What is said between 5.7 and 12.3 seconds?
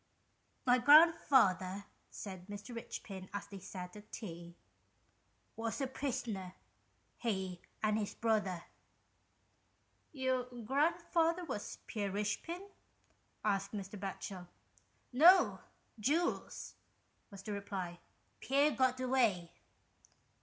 a prisoner— he and his brother."" Your grandfather was Pierre